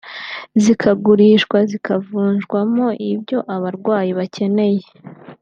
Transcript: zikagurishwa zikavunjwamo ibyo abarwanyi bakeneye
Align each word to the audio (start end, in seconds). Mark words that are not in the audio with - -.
zikagurishwa 0.63 1.57
zikavunjwamo 1.69 2.87
ibyo 3.11 3.39
abarwanyi 3.55 4.11
bakeneye 4.19 4.87